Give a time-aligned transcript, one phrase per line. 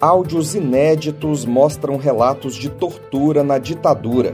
[0.00, 4.32] Áudios inéditos mostram relatos de tortura na ditadura.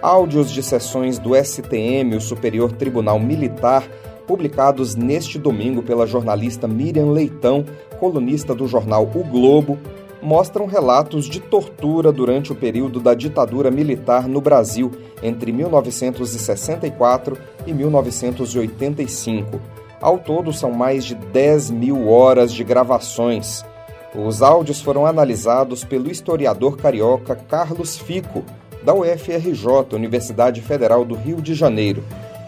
[0.00, 3.82] Áudios de sessões do STM, o Superior Tribunal Militar,
[4.24, 7.64] publicados neste domingo pela jornalista Miriam Leitão,
[7.98, 9.76] colunista do jornal O Globo,
[10.22, 17.72] mostram relatos de tortura durante o período da ditadura militar no Brasil, entre 1964 e
[17.72, 19.60] 1985.
[20.00, 23.64] Ao todo, são mais de 10 mil horas de gravações.
[24.14, 28.44] Os áudios foram analisados pelo historiador carioca Carlos Fico,
[28.82, 32.02] da UFRJ, Universidade Federal do Rio de Janeiro.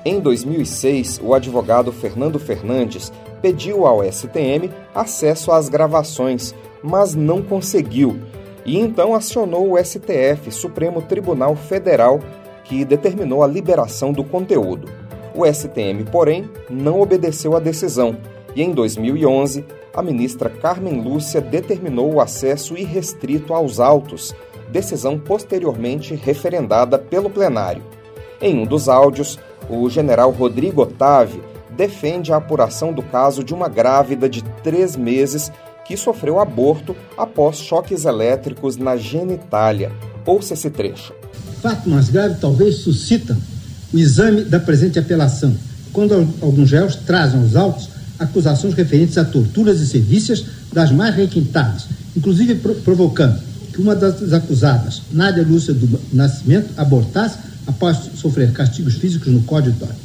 [0.05, 6.53] Em 2006, o advogado Fernando Fernandes pediu ao STM acesso às gravações,
[6.83, 8.19] mas não conseguiu,
[8.67, 12.19] e então acionou o STF, Supremo Tribunal Federal,
[12.65, 14.89] que determinou a liberação do conteúdo.
[15.35, 18.17] O STM, porém, não obedeceu à decisão,
[18.57, 19.65] e em 2011
[19.95, 24.35] a ministra Carmen Lúcia determinou o acesso irrestrito aos autos,
[24.71, 27.83] decisão posteriormente referendada pelo plenário.
[28.41, 31.45] Em um dos áudios, o general Rodrigo Otávio
[31.77, 35.53] defende a apuração do caso de uma grávida de três meses
[35.85, 39.93] que sofreu aborto após choques elétricos na genitália.
[40.25, 41.13] Ouça esse trecho.
[41.61, 43.37] Fato mais grave talvez suscita
[43.93, 45.55] o exame da presente apelação,
[45.93, 51.87] quando alguns réus trazem aos autos acusações referentes a torturas e serviços das mais requintadas,
[52.17, 53.41] inclusive provocando
[53.73, 59.77] que uma das acusadas, Nádia Lúcia do Nascimento, abortasse após sofrer castigos físicos no Código
[59.79, 59.97] Dória.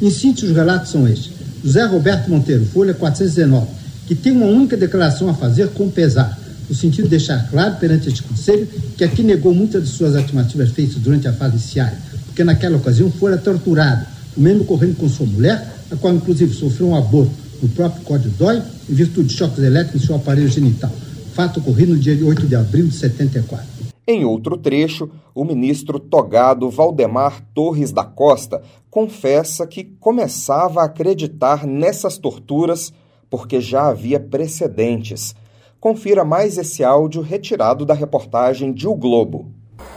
[0.00, 1.32] Em síntese, os relatos são estes.
[1.64, 3.66] José Roberto Monteiro, Folha 419,
[4.06, 6.38] que tem uma única declaração a fazer com pesar,
[6.68, 10.70] no sentido de deixar claro perante este Conselho que aqui negou muitas de suas afirmativas
[10.70, 14.04] feitas durante a fase iniciária, porque naquela ocasião fora torturado,
[14.36, 18.34] o mesmo ocorrendo com sua mulher, a qual inclusive sofreu um aborto no próprio Código
[18.36, 20.90] DOI, em virtude de choques elétricos em seu aparelho genital.
[21.32, 23.66] Fato ocorrido no dia 8 de abril de 74.
[24.06, 28.60] Em outro trecho, o ministro togado Valdemar Torres da Costa
[28.90, 32.92] confessa que começava a acreditar nessas torturas
[33.30, 35.34] porque já havia precedentes.
[35.80, 39.50] Confira mais esse áudio retirado da reportagem de O Globo.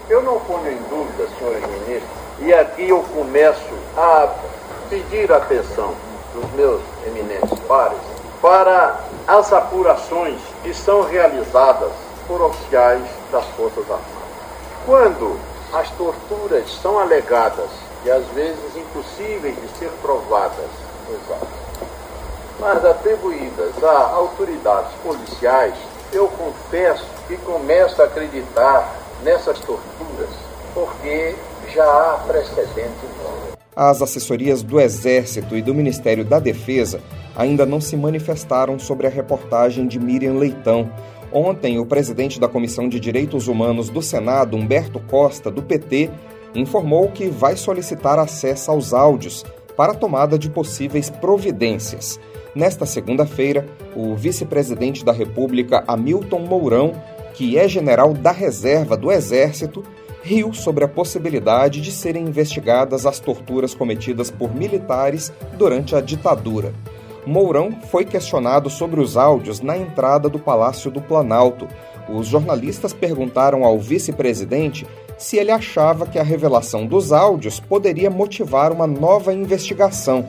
[0.10, 2.10] Eu não ponho em dúvida, senhores ministros,
[2.48, 4.34] e aqui eu começo a
[4.90, 5.94] pedir atenção
[6.34, 7.98] dos meus eminentes pares
[8.42, 11.92] para as apurações que são realizadas
[12.28, 14.06] por oficiais das Forças Armadas.
[14.86, 15.40] Quando
[15.74, 17.70] as torturas são alegadas
[18.06, 20.70] e às vezes impossíveis de ser provadas
[21.30, 21.48] autos,
[22.60, 25.74] mas atribuídas a autoridades policiais,
[26.12, 28.94] eu confesso que começo a acreditar
[29.24, 30.30] nessas torturas,
[30.74, 31.36] porque
[31.74, 33.57] já há precedente novo.
[33.80, 37.00] As assessorias do Exército e do Ministério da Defesa
[37.36, 40.92] ainda não se manifestaram sobre a reportagem de Miriam Leitão.
[41.32, 46.10] Ontem, o presidente da Comissão de Direitos Humanos do Senado, Humberto Costa, do PT,
[46.56, 49.46] informou que vai solicitar acesso aos áudios
[49.76, 52.20] para a tomada de possíveis providências.
[52.56, 53.64] Nesta segunda-feira,
[53.96, 56.94] o vice-presidente da República, Hamilton Mourão,
[57.36, 59.84] que é general da reserva do Exército,
[60.28, 66.74] riu sobre a possibilidade de serem investigadas as torturas cometidas por militares durante a ditadura.
[67.26, 71.66] Mourão foi questionado sobre os áudios na entrada do Palácio do Planalto.
[72.10, 74.86] Os jornalistas perguntaram ao vice-presidente
[75.18, 80.28] se ele achava que a revelação dos áudios poderia motivar uma nova investigação.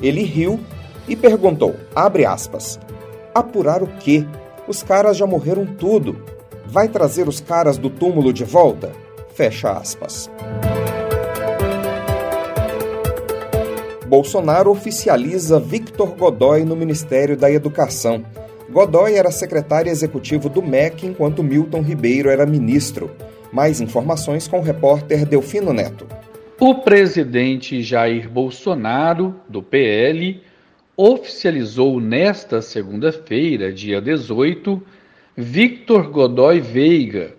[0.00, 0.58] Ele riu
[1.06, 2.80] e perguntou, abre aspas,
[3.34, 4.26] apurar o quê?
[4.66, 6.16] Os caras já morreram tudo.
[6.66, 9.05] Vai trazer os caras do túmulo de volta?
[9.36, 10.30] Fecha aspas.
[14.06, 18.24] Bolsonaro oficializa Victor Godoy no Ministério da Educação.
[18.70, 23.10] Godoy era secretário executivo do MEC enquanto Milton Ribeiro era ministro.
[23.52, 26.06] Mais informações com o repórter Delfino Neto.
[26.58, 30.40] O presidente Jair Bolsonaro, do PL,
[30.96, 34.82] oficializou nesta segunda-feira, dia 18,
[35.36, 37.35] Victor Godoy Veiga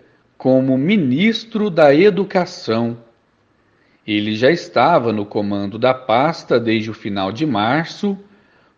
[0.47, 2.99] como ministro da Educação
[4.07, 8.17] ele já estava no comando da pasta desde o final de março,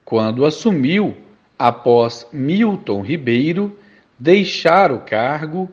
[0.04, 1.16] quando assumiu
[1.60, 3.78] após Milton Ribeiro
[4.18, 5.70] deixar o cargo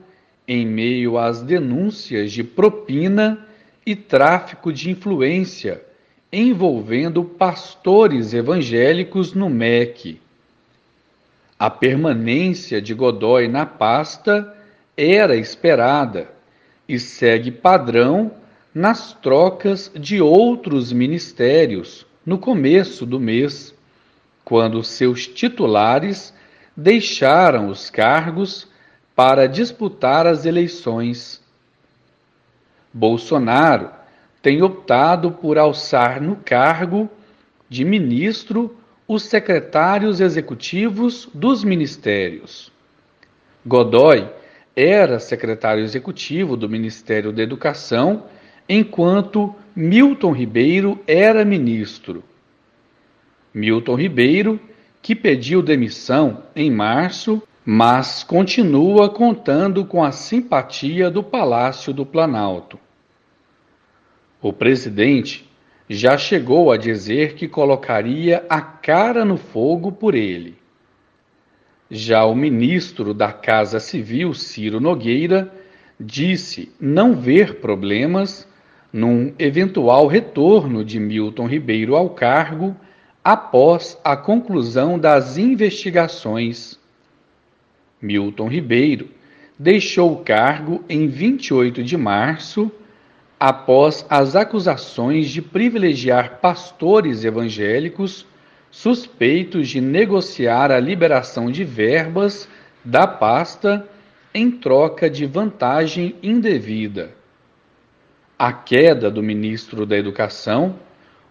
[0.47, 3.47] em meio às denúncias de propina
[3.87, 5.83] e tráfico de influência
[6.31, 10.21] envolvendo pastores evangélicos no MEC.
[11.59, 14.53] A permanência de Godoy na pasta
[14.97, 16.31] era esperada
[16.89, 18.33] e segue padrão
[18.75, 23.75] nas trocas de outros ministérios no começo do mês
[24.45, 26.33] quando seus titulares
[26.77, 28.69] deixaram os cargos
[29.15, 31.43] para disputar as eleições.
[32.93, 33.91] Bolsonaro
[34.41, 37.11] tem optado por alçar no cargo
[37.69, 38.77] de ministro
[39.09, 42.71] os secretários executivos dos ministérios.
[43.65, 44.29] Godoy
[44.77, 48.25] era secretário executivo do Ministério da Educação,
[48.69, 52.23] enquanto Milton Ribeiro era ministro.
[53.55, 54.61] Milton Ribeiro,
[55.01, 62.79] que pediu demissão em março, mas continua contando com a simpatia do Palácio do Planalto.
[64.43, 65.49] O presidente
[65.89, 70.59] já chegou a dizer que colocaria a cara no fogo por ele.
[71.91, 75.53] Já o ministro da Casa Civil, Ciro Nogueira,
[75.99, 78.47] disse não ver problemas
[78.93, 82.75] num eventual retorno de Milton Ribeiro ao cargo
[83.23, 86.79] após a conclusão das investigações.
[88.01, 89.09] Milton Ribeiro
[89.59, 92.71] deixou o cargo em 28 de março,
[93.39, 98.27] após as acusações de privilegiar pastores evangélicos
[98.77, 102.47] suspeitos de negociar a liberação de verbas
[102.85, 103.89] da pasta
[104.35, 107.11] em troca de vantagem indevida.
[108.39, 110.75] A queda do ministro da Educação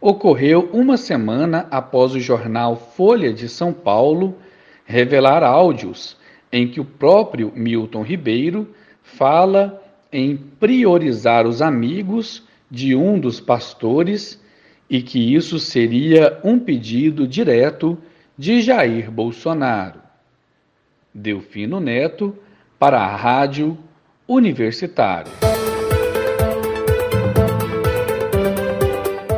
[0.02, 4.36] ocorreu uma semana após o jornal Folha de São Paulo
[4.84, 6.18] revelar áudios
[6.52, 14.44] em que o próprio Milton Ribeiro fala em priorizar os amigos de um dos pastores
[14.90, 17.98] e que isso seria um pedido direto
[18.38, 20.00] de Jair Bolsonaro.
[21.14, 22.36] Delfino Neto,
[22.78, 23.78] para a Rádio
[24.28, 25.32] Universitária.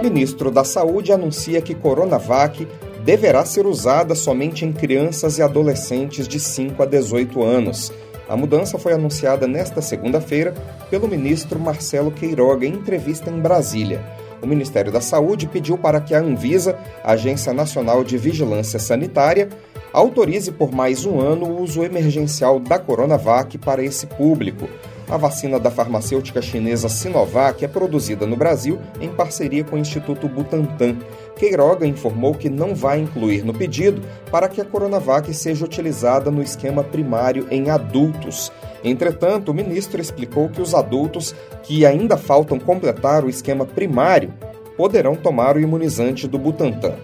[0.09, 2.65] ministro da Saúde anuncia que Coronavac
[3.03, 7.91] deverá ser usada somente em crianças e adolescentes de 5 a 18 anos.
[8.27, 10.53] A mudança foi anunciada nesta segunda-feira
[10.89, 14.03] pelo ministro Marcelo Queiroga em entrevista em Brasília.
[14.41, 19.49] O Ministério da Saúde pediu para que a Anvisa, Agência Nacional de Vigilância Sanitária,
[19.91, 24.67] autorize por mais um ano o uso emergencial da Coronavac para esse público.
[25.09, 30.27] A vacina da farmacêutica chinesa Sinovac é produzida no Brasil em parceria com o Instituto
[30.27, 30.97] Butantan.
[31.37, 36.41] Queiroga informou que não vai incluir no pedido para que a Coronavac seja utilizada no
[36.41, 38.51] esquema primário em adultos.
[38.89, 44.33] Entretanto, o ministro explicou que os adultos que ainda faltam completar o esquema primário
[44.75, 46.95] poderão tomar o imunizante do Butantan.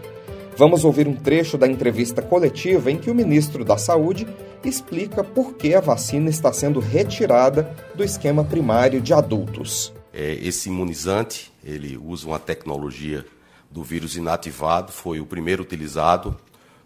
[0.55, 4.27] Vamos ouvir um trecho da entrevista coletiva em que o ministro da Saúde
[4.63, 9.91] explica por que a vacina está sendo retirada do esquema primário de adultos.
[10.13, 13.25] É, esse imunizante, ele usa uma tecnologia
[13.71, 16.37] do vírus inativado, foi o primeiro utilizado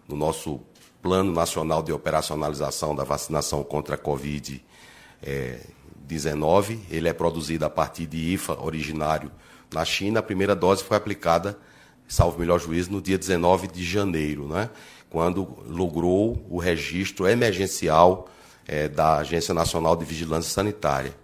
[0.08, 0.60] no nosso
[1.02, 4.62] Plano Nacional de Operacionalização da Vacinação contra a Covid-19.
[5.22, 5.58] É,
[6.90, 9.30] ele é produzido a partir de IFA originário
[9.72, 10.20] na China.
[10.20, 11.58] A primeira dose foi aplicada
[12.08, 14.70] salvo melhor juízo, no dia 19 de janeiro, né?
[15.10, 18.28] quando logrou o registro emergencial
[18.66, 21.14] é, da Agência Nacional de Vigilância Sanitária.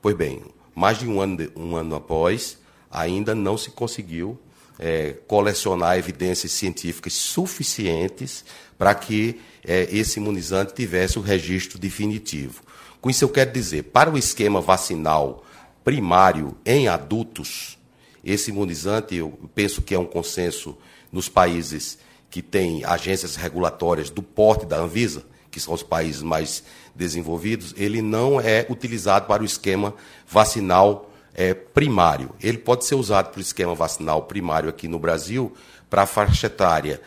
[0.00, 0.42] Pois bem,
[0.74, 2.58] mais de um ano, de, um ano após,
[2.90, 4.38] ainda não se conseguiu
[4.78, 8.44] é, colecionar evidências científicas suficientes
[8.76, 12.62] para que é, esse imunizante tivesse o registro definitivo.
[13.04, 15.44] Com isso eu quero dizer, para o esquema vacinal
[15.84, 17.76] primário em adultos,
[18.24, 20.74] esse imunizante, eu penso que é um consenso
[21.12, 21.98] nos países
[22.30, 28.00] que têm agências regulatórias do porte da Anvisa, que são os países mais desenvolvidos, ele
[28.00, 29.92] não é utilizado para o esquema
[30.26, 32.30] vacinal é, primário.
[32.42, 35.52] Ele pode ser usado para o esquema vacinal primário aqui no Brasil
[35.90, 37.02] para a faixa etária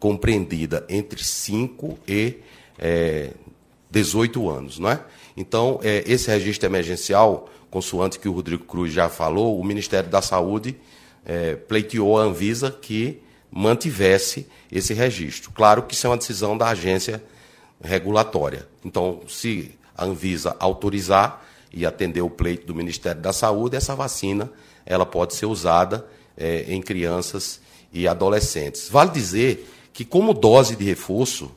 [0.00, 2.38] compreendida entre 5 e
[2.78, 3.34] é,
[3.90, 4.78] 18 anos.
[4.78, 5.04] Não é?
[5.36, 10.20] Então, é, esse registro emergencial consoante que o Rodrigo Cruz já falou, o Ministério da
[10.20, 10.76] Saúde
[11.24, 13.20] é, pleiteou a Anvisa que
[13.50, 15.50] mantivesse esse registro.
[15.52, 17.22] Claro que isso é uma decisão da agência
[17.82, 18.66] regulatória.
[18.84, 24.50] Então, se a Anvisa autorizar e atender o pleito do Ministério da Saúde, essa vacina
[24.84, 27.60] ela pode ser usada é, em crianças
[27.92, 28.88] e adolescentes.
[28.88, 31.50] Vale dizer que, como dose de reforço,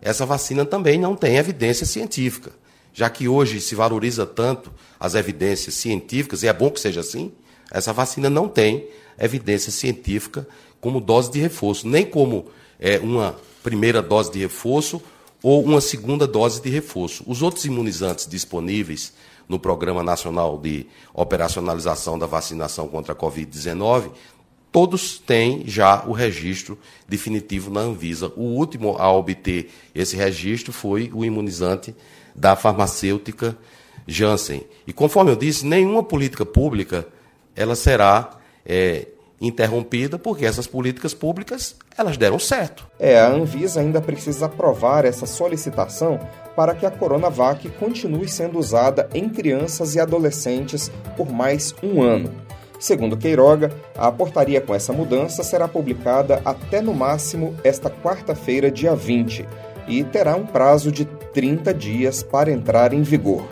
[0.00, 2.52] essa vacina também não tem evidência científica.
[2.92, 7.32] Já que hoje se valoriza tanto as evidências científicas, e é bom que seja assim,
[7.70, 8.86] essa vacina não tem
[9.18, 10.46] evidência científica
[10.80, 12.46] como dose de reforço, nem como
[12.78, 15.00] é, uma primeira dose de reforço
[15.42, 17.22] ou uma segunda dose de reforço.
[17.26, 19.12] Os outros imunizantes disponíveis
[19.48, 24.10] no Programa Nacional de Operacionalização da Vacinação contra a Covid-19,
[24.70, 26.78] todos têm já o registro
[27.08, 28.32] definitivo na Anvisa.
[28.36, 31.94] O último a obter esse registro foi o imunizante
[32.34, 33.56] da farmacêutica
[34.06, 34.66] Janssen.
[34.86, 37.06] E conforme eu disse, nenhuma política pública
[37.54, 38.30] ela será
[38.64, 39.06] é,
[39.40, 42.86] interrompida porque essas políticas públicas elas deram certo.
[42.98, 46.20] É, a Anvisa ainda precisa aprovar essa solicitação
[46.54, 52.30] para que a Coronavac continue sendo usada em crianças e adolescentes por mais um ano.
[52.78, 58.94] Segundo Queiroga, a portaria com essa mudança será publicada até no máximo esta quarta-feira, dia
[58.96, 59.46] 20,
[59.90, 63.44] e terá um prazo de 30 dias para entrar em vigor.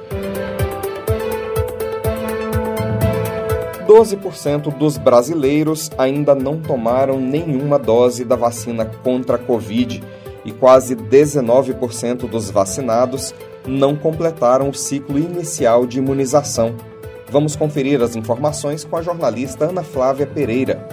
[3.88, 10.02] 12% dos brasileiros ainda não tomaram nenhuma dose da vacina contra a Covid
[10.44, 13.34] e quase 19% dos vacinados
[13.66, 16.76] não completaram o ciclo inicial de imunização.
[17.30, 20.86] Vamos conferir as informações com a jornalista Ana Flávia Pereira.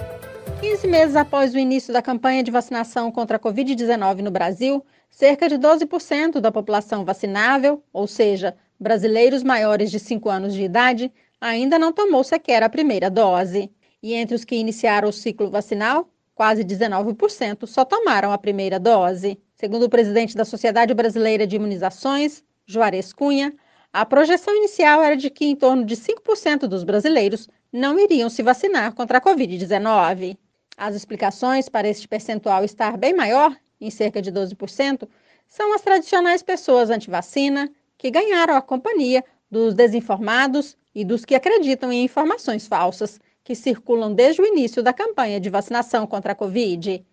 [0.60, 5.48] 15 meses após o início da campanha de vacinação contra a Covid-19 no Brasil, cerca
[5.48, 11.78] de 12% da população vacinável, ou seja, brasileiros maiores de 5 anos de idade, ainda
[11.78, 13.70] não tomou sequer a primeira dose.
[14.02, 19.38] E entre os que iniciaram o ciclo vacinal, quase 19% só tomaram a primeira dose.
[19.54, 23.54] Segundo o presidente da Sociedade Brasileira de Imunizações, Juarez Cunha,
[23.92, 28.42] a projeção inicial era de que em torno de 5% dos brasileiros não iriam se
[28.42, 30.36] vacinar contra a Covid-19.
[30.76, 35.08] As explicações para este percentual estar bem maior, em cerca de 12%,
[35.48, 41.92] são as tradicionais pessoas anti-vacina, que ganharam a companhia dos desinformados e dos que acreditam
[41.92, 47.04] em informações falsas que circulam desde o início da campanha de vacinação contra a Covid.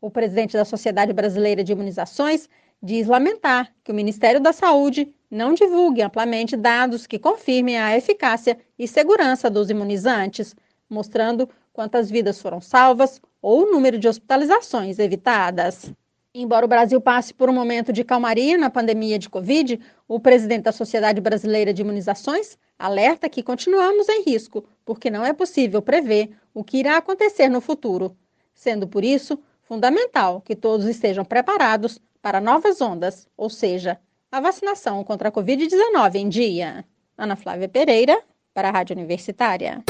[0.00, 2.48] O presidente da Sociedade Brasileira de Imunizações
[2.82, 8.58] diz lamentar que o Ministério da Saúde não divulgue amplamente dados que confirmem a eficácia
[8.78, 10.54] e segurança dos imunizantes,
[10.88, 15.92] mostrando quantas vidas foram salvas ou o número de hospitalizações evitadas.
[16.34, 20.62] Embora o Brasil passe por um momento de calmaria na pandemia de Covid, o presidente
[20.62, 26.30] da Sociedade Brasileira de Imunizações alerta que continuamos em risco, porque não é possível prever
[26.54, 28.16] o que irá acontecer no futuro,
[28.54, 34.00] sendo por isso fundamental que todos estejam preparados para novas ondas, ou seja,
[34.32, 36.82] a vacinação contra a Covid-19 em dia.
[37.16, 38.18] Ana Flávia Pereira,
[38.54, 39.84] para a Rádio Universitária.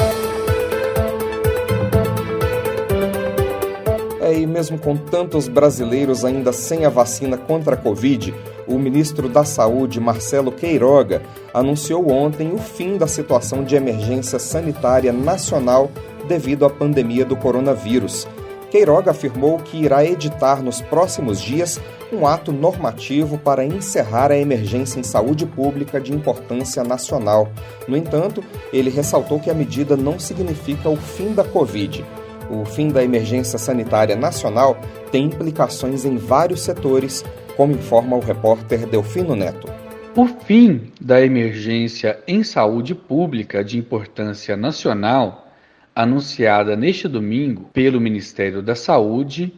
[4.33, 8.33] E mesmo com tantos brasileiros ainda sem a vacina contra a Covid,
[8.67, 11.21] o ministro da Saúde, Marcelo Queiroga,
[11.53, 15.91] anunciou ontem o fim da situação de emergência sanitária nacional
[16.27, 18.27] devido à pandemia do coronavírus.
[18.71, 21.79] Queiroga afirmou que irá editar nos próximos dias
[22.11, 27.49] um ato normativo para encerrar a emergência em saúde pública de importância nacional.
[27.87, 32.03] No entanto, ele ressaltou que a medida não significa o fim da Covid
[32.49, 34.79] o fim da emergência sanitária nacional
[35.11, 37.23] tem implicações em vários setores,
[37.55, 39.71] como informa o repórter Delfino Neto.
[40.15, 45.51] O fim da emergência em saúde pública de importância nacional,
[45.93, 49.53] anunciada neste domingo pelo Ministério da Saúde,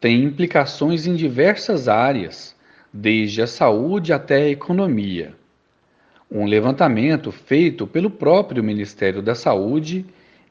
[0.00, 2.56] tem implicações em diversas áreas,
[2.92, 5.34] desde a saúde até a economia.
[6.30, 10.04] Um levantamento feito pelo próprio Ministério da Saúde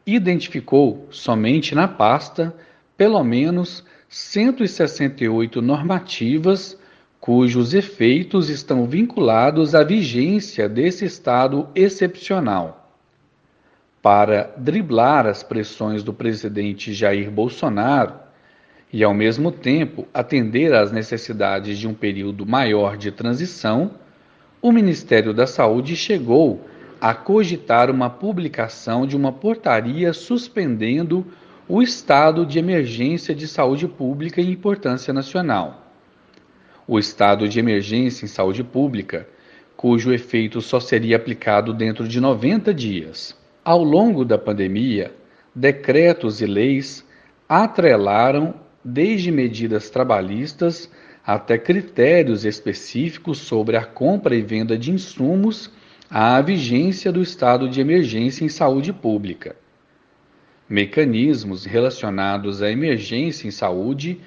[0.06, 2.56] identificou somente na pasta
[2.98, 6.78] pelo menos 168 normativas
[7.20, 12.92] cujos efeitos estão vinculados à vigência desse estado excepcional.
[14.02, 18.16] Para driblar as pressões do presidente Jair Bolsonaro
[18.92, 23.92] e, ao mesmo tempo, atender às necessidades de um período maior de transição,
[24.60, 26.66] o Ministério da Saúde chegou
[27.02, 31.26] a cogitar uma publicação de uma portaria suspendendo
[31.68, 35.92] o estado de emergência de saúde pública em importância nacional.
[36.88, 39.28] O estado de emergência em saúde pública,
[39.76, 43.36] cujo efeito só seria aplicado dentro de 90 dias.
[43.66, 45.12] Ao longo da pandemia,
[45.56, 47.04] decretos e leis
[47.50, 48.54] atrelaram
[48.86, 50.88] desde medidas trabalhistas
[51.26, 55.72] até critérios específicos sobre a compra e venda de insumos
[56.14, 59.56] à vigência do estado de emergência em saúde pública.
[60.68, 64.20] Mecanismos relacionados à emergência em saúde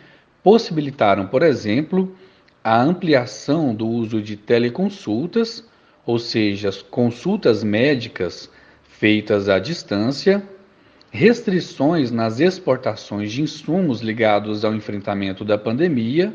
[0.42, 2.16] possibilitaram, por exemplo,
[2.62, 5.62] a ampliação do uso de teleconsultas,
[6.06, 8.50] ou seja, consultas médicas
[8.84, 10.42] feitas à distância,
[11.10, 16.34] restrições nas exportações de insumos ligados ao enfrentamento da pandemia,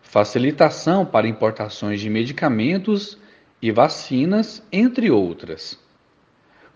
[0.00, 3.18] facilitação para importações de medicamentos
[3.60, 5.78] e vacinas, entre outras.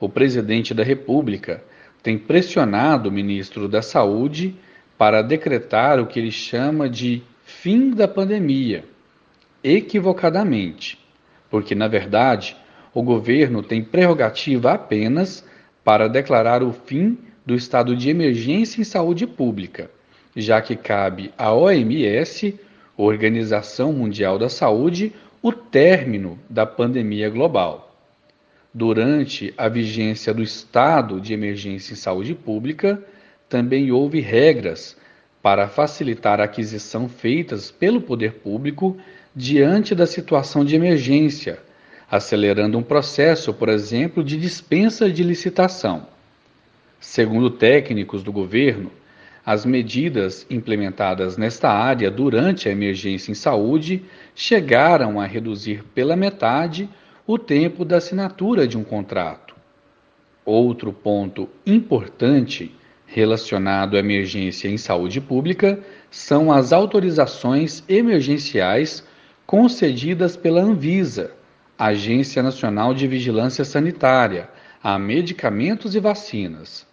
[0.01, 1.63] O presidente da República
[2.03, 4.55] tem pressionado o ministro da Saúde
[4.99, 8.85] para decretar o que ele chama de fim da pandemia,
[9.63, 10.99] equivocadamente,
[11.49, 12.57] porque, na verdade,
[12.95, 15.45] o governo tem prerrogativa apenas
[15.85, 19.91] para declarar o fim do estado de emergência em saúde pública,
[20.37, 22.59] já que cabe à OMS,
[22.97, 25.13] Organização Mundial da Saúde,
[25.43, 27.97] o término da pandemia global.
[28.73, 33.03] Durante a vigência do estado de emergência em saúde pública,
[33.49, 34.97] também houve regras
[35.43, 38.97] para facilitar a aquisição feitas pelo poder público
[39.35, 41.59] diante da situação de emergência
[42.13, 46.07] acelerando um processo, por exemplo, de dispensa de licitação.
[47.01, 48.93] Segundo técnicos do governo,
[49.45, 56.89] as medidas implementadas nesta área durante a emergência em saúde chegaram a reduzir pela metade
[57.27, 59.55] o tempo da assinatura de um contrato.
[60.45, 62.75] Outro ponto importante
[63.07, 65.79] relacionado à emergência em saúde pública
[66.11, 69.05] são as autorizações emergenciais
[69.47, 71.33] concedidas pela Anvisa
[71.79, 74.49] Agência Nacional de Vigilância Sanitária,
[74.81, 76.87] a medicamentos e vacinas.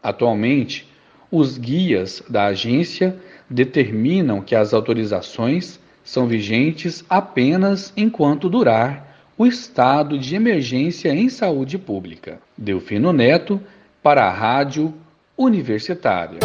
[0.00, 0.87] Atualmente,
[1.30, 3.16] os guias da agência
[3.48, 9.06] determinam que as autorizações são vigentes apenas enquanto durar
[9.36, 12.38] o estado de emergência em saúde pública.
[12.56, 13.60] Delfino Neto,
[14.02, 14.94] para a Rádio
[15.36, 16.40] Universitária.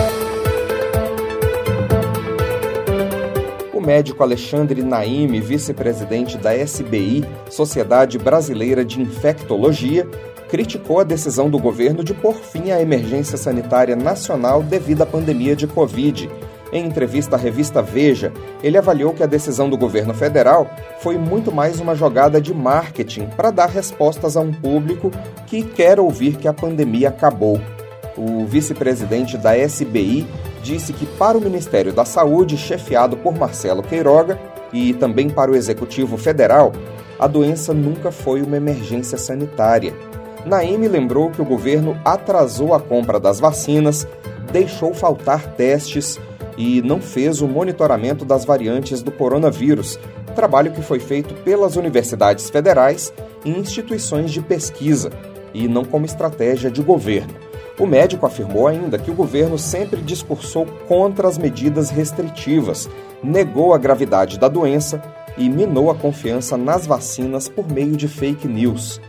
[3.84, 10.08] médico Alexandre Naime, vice-presidente da SBI, Sociedade Brasileira de Infectologia,
[10.54, 15.56] criticou a decisão do governo de pôr fim à emergência sanitária nacional devido à pandemia
[15.56, 16.30] de Covid.
[16.72, 21.52] Em entrevista à revista Veja, ele avaliou que a decisão do governo federal foi muito
[21.52, 25.10] mais uma jogada de marketing para dar respostas a um público
[25.48, 27.60] que quer ouvir que a pandemia acabou.
[28.16, 30.28] O vice-presidente da SBI
[30.62, 34.38] disse que para o Ministério da Saúde, chefiado por Marcelo Queiroga,
[34.72, 36.72] e também para o Executivo Federal,
[37.18, 39.94] a doença nunca foi uma emergência sanitária.
[40.46, 44.08] Naime lembrou que o governo atrasou a compra das vacinas,
[44.52, 46.20] deixou faltar testes
[46.58, 49.98] e não fez o monitoramento das variantes do coronavírus,
[50.36, 53.14] trabalho que foi feito pelas universidades federais
[53.46, 55.12] e instituições de pesquisa,
[55.54, 57.34] e não como estratégia de governo.
[57.80, 62.90] O médico afirmou ainda que o governo sempre discursou contra as medidas restritivas,
[63.24, 65.02] negou a gravidade da doença
[65.38, 69.02] e minou a confiança nas vacinas por meio de fake news.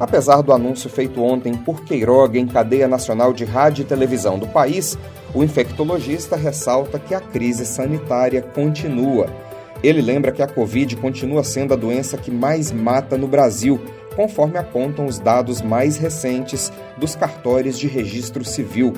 [0.00, 4.46] Apesar do anúncio feito ontem por Queiroga em cadeia nacional de rádio e televisão do
[4.46, 4.96] país,
[5.34, 9.28] o infectologista ressalta que a crise sanitária continua.
[9.82, 13.80] Ele lembra que a Covid continua sendo a doença que mais mata no Brasil
[14.16, 18.92] conforme apontam os dados mais recentes dos cartórios de registro civil.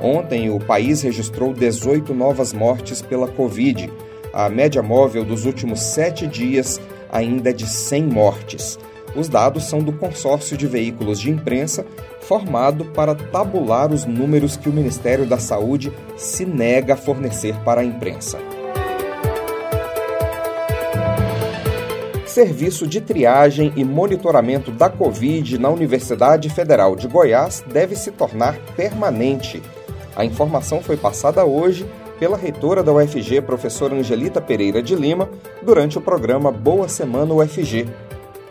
[0.00, 3.92] Ontem, o país registrou 18 novas mortes pela Covid.
[4.32, 6.80] A média móvel dos últimos sete dias
[7.12, 8.78] ainda é de 100 mortes.
[9.16, 11.86] Os dados são do consórcio de veículos de imprensa
[12.20, 17.80] formado para tabular os números que o Ministério da Saúde se nega a fornecer para
[17.80, 18.38] a imprensa.
[22.26, 28.58] Serviço de triagem e monitoramento da Covid na Universidade Federal de Goiás deve se tornar
[28.76, 29.62] permanente.
[30.16, 31.86] A informação foi passada hoje
[32.18, 35.28] pela reitora da UFG, professora Angelita Pereira de Lima,
[35.62, 37.86] durante o programa Boa Semana UFG.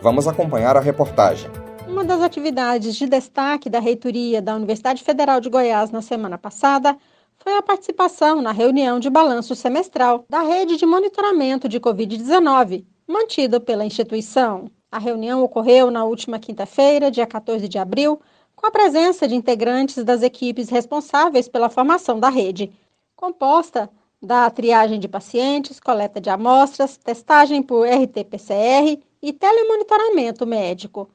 [0.04, 1.50] Vamos acompanhar a reportagem.
[1.88, 6.94] Uma das atividades de destaque da reitoria da Universidade Federal de Goiás na semana passada
[7.38, 13.62] foi a participação na reunião de balanço semestral da rede de monitoramento de Covid-19, mantido
[13.62, 14.70] pela instituição.
[14.92, 18.20] A reunião ocorreu na última quinta-feira, dia 14 de abril,
[18.54, 22.70] com a presença de integrantes das equipes responsáveis pela formação da rede,
[23.16, 23.88] composta
[24.20, 31.08] da triagem de pacientes, coleta de amostras, testagem por RT-PCR e telemonitoramento médico.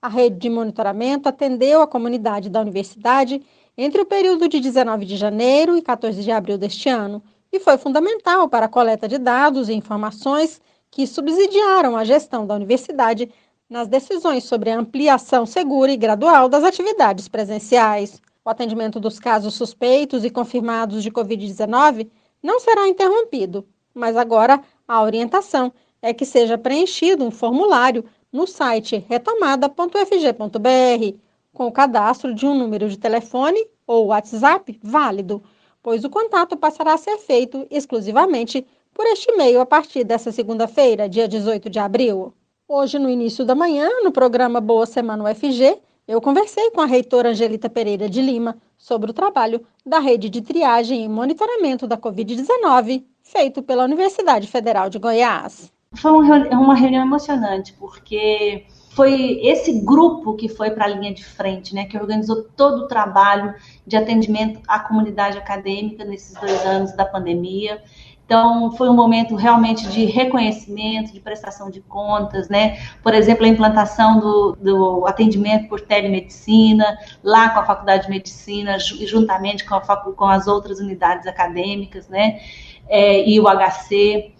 [0.00, 3.42] A rede de monitoramento atendeu a comunidade da universidade
[3.76, 7.76] entre o período de 19 de janeiro e 14 de abril deste ano e foi
[7.76, 13.30] fundamental para a coleta de dados e informações que subsidiaram a gestão da universidade
[13.68, 18.18] nas decisões sobre a ampliação segura e gradual das atividades presenciais.
[18.42, 22.08] O atendimento dos casos suspeitos e confirmados de Covid-19
[22.42, 29.04] não será interrompido, mas agora A orientação é que seja preenchido um formulário no site
[29.08, 31.16] retomada.fg.br
[31.52, 35.42] com o cadastro de um número de telefone ou WhatsApp válido,
[35.82, 41.08] pois o contato passará a ser feito exclusivamente por este e-mail a partir desta segunda-feira,
[41.08, 42.34] dia 18 de abril.
[42.66, 47.30] Hoje, no início da manhã, no programa Boa Semana UFG, eu conversei com a reitora
[47.30, 53.04] Angelita Pereira de Lima sobre o trabalho da rede de triagem e monitoramento da Covid-19
[53.22, 55.72] feito pela Universidade Federal de Goiás.
[55.94, 61.74] Foi uma reunião emocionante, porque foi esse grupo que foi para a linha de frente,
[61.74, 63.54] né, que organizou todo o trabalho
[63.86, 67.82] de atendimento à comunidade acadêmica nesses dois anos da pandemia.
[68.24, 72.78] Então, foi um momento realmente de reconhecimento, de prestação de contas, né?
[73.02, 78.78] Por exemplo, a implantação do, do atendimento por telemedicina, lá com a Faculdade de Medicina,
[78.78, 82.40] juntamente com, a, com as outras unidades acadêmicas, né?
[82.88, 84.32] É, e o HC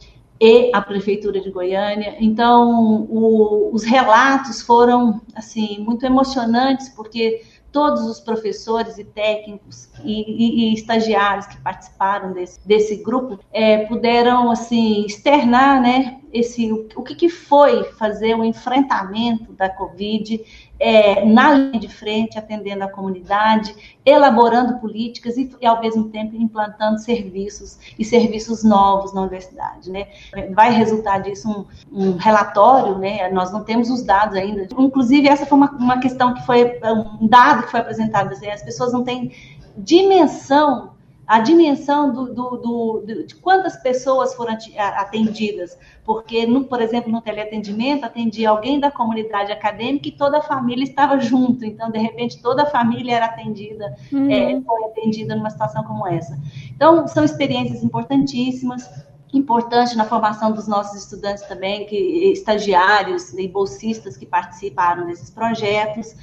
[0.45, 2.17] e a prefeitura de Goiânia.
[2.19, 10.13] Então, o, os relatos foram assim muito emocionantes porque todos os professores e técnicos e,
[10.13, 17.03] e, e estagiários que participaram desse, desse grupo é, puderam assim externar, né, esse o,
[17.03, 20.43] que, que foi fazer o enfrentamento da Covid
[20.81, 26.35] é, na linha de frente, atendendo a comunidade, elaborando políticas e, e, ao mesmo tempo,
[26.35, 29.91] implantando serviços e serviços novos na universidade.
[29.91, 30.09] Né?
[30.53, 33.29] Vai resultar disso um, um relatório, né?
[33.31, 34.67] nós não temos os dados ainda.
[34.77, 36.81] Inclusive, essa foi uma, uma questão que foi,
[37.21, 39.33] um dado que foi apresentado, assim, as pessoas não têm
[39.77, 40.92] dimensão
[41.33, 47.23] a dimensão do, do, do, de quantas pessoas foram atendidas, porque, no, por exemplo, no
[47.23, 52.43] teleatendimento, atendia alguém da comunidade acadêmica e toda a família estava junto, então, de repente,
[52.43, 54.31] toda a família era atendida, uhum.
[54.31, 56.39] é, foi atendida numa situação como essa.
[56.69, 58.87] Então, são experiências importantíssimas,
[59.33, 61.97] importante na formação dos nossos estudantes também, que
[62.31, 66.15] estagiários e bolsistas que participaram desses projetos.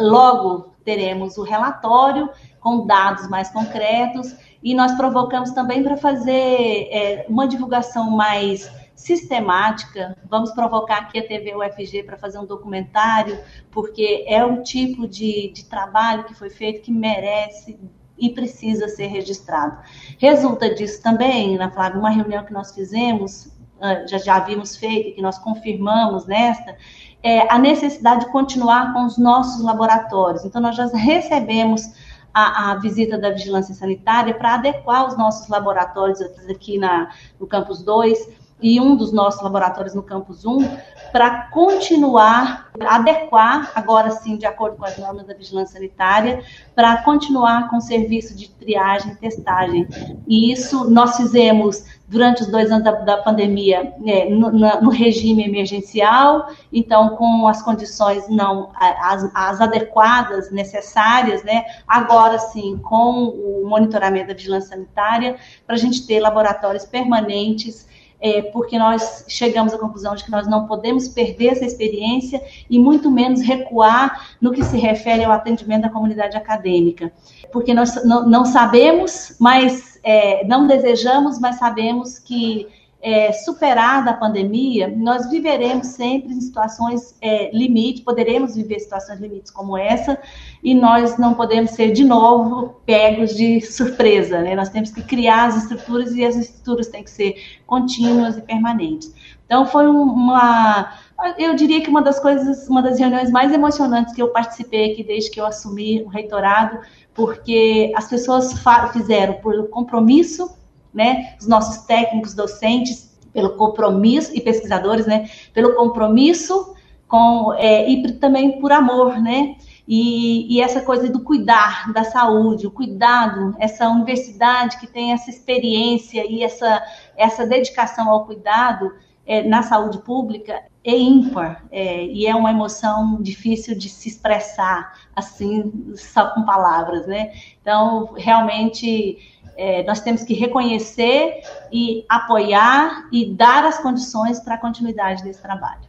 [0.00, 2.28] Logo teremos o relatório
[2.60, 10.16] com dados mais concretos, e nós provocamos também para fazer é, uma divulgação mais sistemática.
[10.30, 13.38] Vamos provocar aqui a TV UFG para fazer um documentário,
[13.70, 17.78] porque é um tipo de, de trabalho que foi feito que merece
[18.16, 19.78] e precisa ser registrado.
[20.18, 25.16] Resulta disso também, na Flávia, uma reunião que nós fizemos, ah, já, já havíamos feito
[25.16, 26.76] que nós confirmamos nesta,
[27.22, 30.44] é a necessidade de continuar com os nossos laboratórios.
[30.44, 31.88] Então, nós já recebemos
[32.34, 37.82] a, a visita da vigilância sanitária para adequar os nossos laboratórios aqui na, no campus
[37.82, 40.78] 2 e um dos nossos laboratórios no campus 1
[41.12, 46.42] para continuar, adequar, agora sim, de acordo com as normas da vigilância sanitária,
[46.74, 49.86] para continuar com o serviço de triagem e testagem.
[50.26, 55.44] E isso nós fizemos durante os dois anos da, da pandemia né, no, no, regime
[55.44, 61.64] emergencial, então com as condições não as, as adequadas, necessárias, né?
[61.88, 67.86] Agora sim, com o monitoramento da vigilância sanitária, para a gente ter laboratórios permanentes
[68.22, 72.78] é, porque nós chegamos à conclusão de que nós não podemos perder essa experiência e
[72.78, 77.12] muito menos recuar no que se refere ao atendimento da comunidade acadêmica,
[77.52, 82.68] porque nós não, não sabemos, mas é, não desejamos, mas sabemos que
[83.02, 89.50] é, superada a pandemia, nós viveremos sempre em situações é, limite, poderemos viver situações limites
[89.50, 90.16] como essa,
[90.62, 94.54] e nós não podemos ser de novo pegos de surpresa, né?
[94.54, 97.34] Nós temos que criar as estruturas e as estruturas têm que ser
[97.66, 99.12] contínuas e permanentes.
[99.44, 100.92] Então foi uma,
[101.36, 105.02] eu diria que uma das coisas, uma das reuniões mais emocionantes que eu participei aqui
[105.02, 106.78] desde que eu assumi o reitorado,
[107.12, 108.54] porque as pessoas
[108.92, 110.61] fizeram por compromisso
[110.92, 116.74] né, os nossos técnicos docentes, pelo compromisso, e pesquisadores, né, pelo compromisso
[117.08, 122.66] com, é, e também por amor, né, e, e, essa coisa do cuidar da saúde,
[122.66, 126.82] o cuidado, essa universidade que tem essa experiência e essa,
[127.16, 128.92] essa dedicação ao cuidado
[129.26, 134.98] é, na saúde pública é ímpar é, e é uma emoção difícil de se expressar
[135.14, 137.32] assim só com palavras, né?
[137.60, 139.18] Então realmente
[139.56, 145.42] é, nós temos que reconhecer e apoiar e dar as condições para a continuidade desse
[145.42, 145.82] trabalho.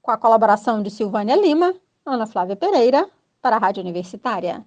[0.00, 1.74] Com a colaboração de Silvânia Lima,
[2.04, 3.08] Ana Flávia Pereira,
[3.42, 4.64] para a Rádio Universitária.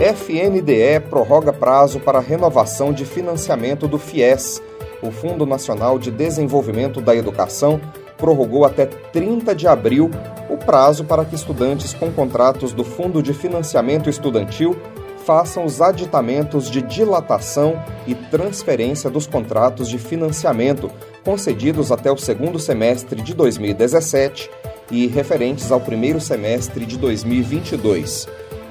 [0.00, 4.62] FNDE prorroga prazo para renovação de financiamento do FIES.
[5.02, 7.78] O Fundo Nacional de Desenvolvimento da Educação
[8.16, 10.10] prorrogou até 30 de abril
[10.50, 14.76] o prazo para que estudantes com contratos do Fundo de Financiamento Estudantil
[15.24, 20.90] façam os aditamentos de dilatação e transferência dos contratos de financiamento
[21.24, 24.50] concedidos até o segundo semestre de 2017
[24.90, 28.26] e referentes ao primeiro semestre de 2022.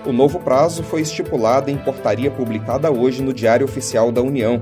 [0.05, 4.61] O novo prazo foi estipulado em portaria publicada hoje no Diário Oficial da União.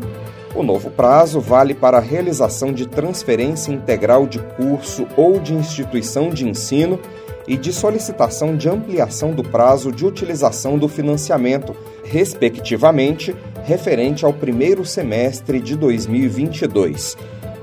[0.58, 6.32] O novo prazo vale para a realização de transferência integral de curso ou de instituição
[6.32, 7.00] de ensino
[7.48, 14.84] e de solicitação de ampliação do prazo de utilização do financiamento, respectivamente, referente ao primeiro
[14.84, 17.16] semestre de 2022.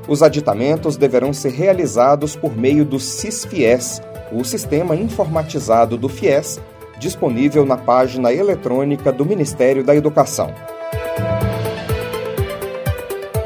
[0.07, 6.61] Os aditamentos deverão ser realizados por meio do SISFIES, o sistema informatizado do FIES,
[7.01, 10.55] disponível na página eletrônica do Ministério da Educação.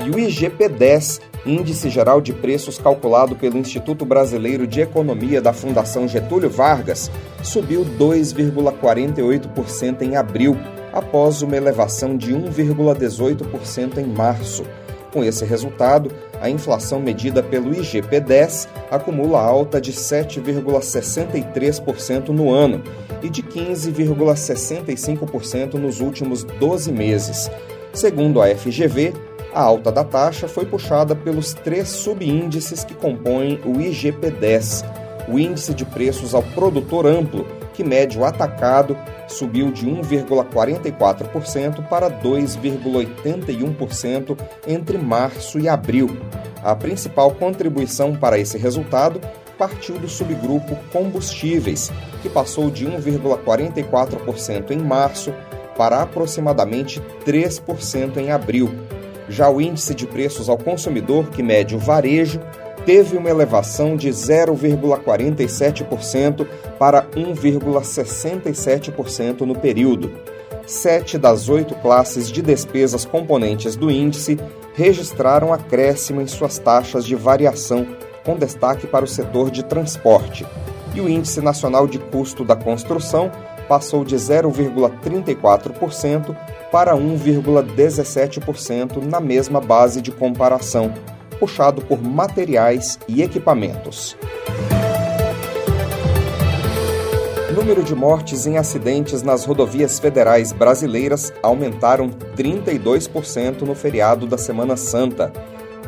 [0.08, 6.08] E o IGP-10 Índice Geral de Preços calculado pelo Instituto Brasileiro de Economia da Fundação
[6.08, 7.10] Getúlio Vargas
[7.42, 10.56] subiu 2,48% em abril,
[10.94, 14.64] após uma elevação de 1,18% em março.
[15.12, 22.82] Com esse resultado, a inflação medida pelo IGP-10 acumula alta de 7,63% no ano
[23.22, 27.50] e de 15,65% nos últimos 12 meses.
[27.92, 29.12] Segundo a FGV,
[29.52, 34.84] a alta da taxa foi puxada pelos três subíndices que compõem o IGP-10.
[35.28, 42.10] O índice de preços ao produtor amplo, que mede o atacado, subiu de 1,44% para
[42.10, 46.08] 2,81% entre março e abril.
[46.62, 49.20] A principal contribuição para esse resultado
[49.58, 55.34] partiu do subgrupo combustíveis, que passou de 1,44% em março
[55.76, 58.87] para aproximadamente 3% em abril
[59.28, 62.40] já o índice de preços ao consumidor, que mede o varejo,
[62.84, 66.46] teve uma elevação de 0,47%
[66.78, 70.12] para 1,67% no período.
[70.66, 74.38] Sete das oito classes de despesas componentes do índice
[74.74, 77.86] registraram acréscimo em suas taxas de variação,
[78.24, 80.46] com destaque para o setor de transporte.
[80.94, 83.32] E o Índice Nacional de Custo da Construção
[83.68, 86.36] passou de 0,34%
[86.70, 90.94] para 1,17% na mesma base de comparação,
[91.38, 94.16] puxado por materiais e equipamentos.
[97.58, 104.76] número de mortes em acidentes nas rodovias federais brasileiras aumentaram 32% no feriado da Semana
[104.76, 105.32] Santa.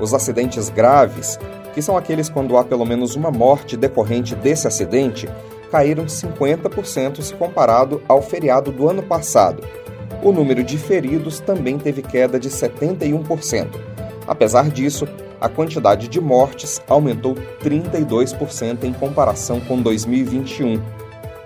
[0.00, 1.38] Os acidentes graves,
[1.72, 5.28] que são aqueles quando há pelo menos uma morte decorrente desse acidente,
[5.70, 9.62] caíram 50% se comparado ao feriado do ano passado.
[10.22, 13.68] O número de feridos também teve queda de 71%.
[14.26, 15.08] Apesar disso,
[15.40, 20.80] a quantidade de mortes aumentou 32% em comparação com 2021.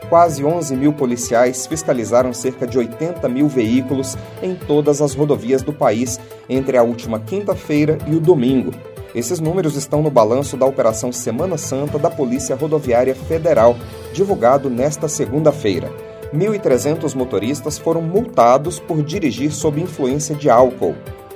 [0.09, 5.73] Quase 11 mil policiais fiscalizaram cerca de 80 mil veículos em todas as rodovias do
[5.73, 8.73] país entre a última quinta-feira e o domingo,
[9.15, 13.77] esses números estão no balanço da Operação Semana Santa da Polícia Rodoviária Federal,
[14.13, 15.89] divulgado nesta segunda-feira.
[16.35, 20.95] 1.300 motoristas foram multados por dirigir sob influência de álcool.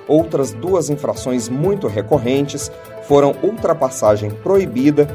[0.08, 2.70] Outras duas infrações muito recorrentes
[3.06, 5.06] foram ultrapassagem proibida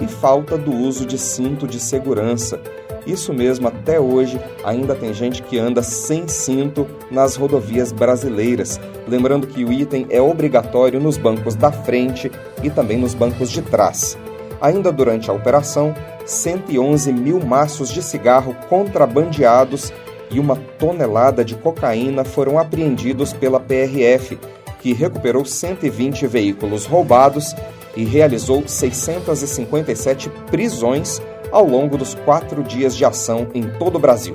[0.00, 2.60] e falta do uso de cinto de segurança.
[3.06, 8.78] Isso mesmo, até hoje ainda tem gente que anda sem cinto nas rodovias brasileiras.
[9.08, 12.30] Lembrando que o item é obrigatório nos bancos da frente
[12.62, 14.18] e também nos bancos de trás.
[14.60, 15.94] Ainda durante a operação,
[16.30, 19.92] 111 mil maços de cigarro contrabandeados
[20.30, 24.38] e uma tonelada de cocaína foram apreendidos pela PRF,
[24.80, 27.54] que recuperou 120 veículos roubados
[27.96, 34.34] e realizou 657 prisões ao longo dos quatro dias de ação em todo o Brasil.